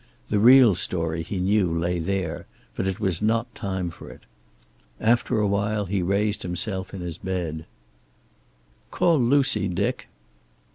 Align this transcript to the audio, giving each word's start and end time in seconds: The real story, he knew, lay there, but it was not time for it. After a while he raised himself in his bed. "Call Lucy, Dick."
The 0.31 0.39
real 0.39 0.73
story, 0.73 1.21
he 1.21 1.37
knew, 1.39 1.71
lay 1.71 1.99
there, 1.99 2.47
but 2.75 2.87
it 2.87 2.99
was 2.99 3.21
not 3.21 3.53
time 3.53 3.91
for 3.91 4.09
it. 4.09 4.21
After 4.99 5.37
a 5.37 5.45
while 5.45 5.85
he 5.85 6.01
raised 6.01 6.41
himself 6.41 6.91
in 6.91 7.01
his 7.01 7.19
bed. 7.19 7.67
"Call 8.89 9.21
Lucy, 9.21 9.67
Dick." 9.67 10.07